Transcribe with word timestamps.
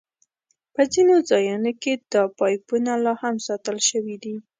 په 0.73 0.81
ځینو 0.93 1.15
ځایونو 1.29 1.71
کې 1.81 1.93
دا 2.13 2.23
پایپونه 2.39 2.91
لاهم 3.05 3.35
ساتل 3.47 3.77
شوي 3.89 4.15
دي. 4.23 4.35